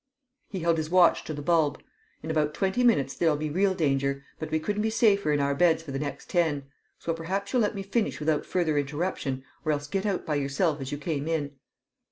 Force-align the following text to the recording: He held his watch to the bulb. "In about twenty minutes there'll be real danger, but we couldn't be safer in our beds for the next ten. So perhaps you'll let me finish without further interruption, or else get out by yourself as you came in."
He 0.49 0.61
held 0.61 0.77
his 0.79 0.89
watch 0.89 1.23
to 1.25 1.33
the 1.35 1.43
bulb. 1.43 1.79
"In 2.23 2.31
about 2.31 2.55
twenty 2.55 2.83
minutes 2.83 3.13
there'll 3.13 3.37
be 3.37 3.51
real 3.51 3.75
danger, 3.75 4.25
but 4.39 4.49
we 4.49 4.59
couldn't 4.59 4.81
be 4.81 4.89
safer 4.89 5.31
in 5.31 5.39
our 5.39 5.53
beds 5.53 5.83
for 5.83 5.91
the 5.91 5.99
next 5.99 6.27
ten. 6.27 6.63
So 6.97 7.13
perhaps 7.13 7.53
you'll 7.53 7.61
let 7.61 7.75
me 7.75 7.83
finish 7.83 8.19
without 8.19 8.43
further 8.43 8.79
interruption, 8.79 9.43
or 9.63 9.71
else 9.71 9.85
get 9.85 10.07
out 10.07 10.25
by 10.25 10.37
yourself 10.37 10.81
as 10.81 10.91
you 10.91 10.97
came 10.97 11.27
in." 11.27 11.51